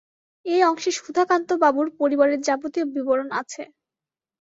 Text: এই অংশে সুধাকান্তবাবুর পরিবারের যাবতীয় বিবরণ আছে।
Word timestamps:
এই 0.45 0.61
অংশে 0.63 0.91
সুধাকান্তবাবুর 0.97 1.87
পরিবারের 1.99 2.39
যাবতীয় 2.41 2.85
বিবরণ 2.87 3.29
আছে। 3.41 3.63